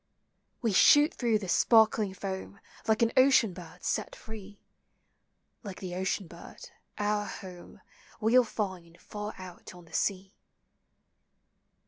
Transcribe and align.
We 0.63 0.73
shoot 0.73 1.13
through 1.13 1.37
the 1.37 1.47
sparkling 1.47 2.15
foam, 2.15 2.59
Like 2.87 3.03
an 3.03 3.11
ocean 3.15 3.53
bird 3.53 3.83
set 3.83 4.15
free,— 4.15 4.59
Like 5.63 5.79
the 5.79 5.93
ocean 5.93 6.25
bird, 6.25 6.71
our 6.97 7.27
home 7.27 7.81
We 8.19 8.33
'11 8.33 8.49
find 8.51 8.99
far 8.99 9.35
out 9.37 9.75
on 9.75 9.85
the 9.85 9.93
sea. 9.93 10.33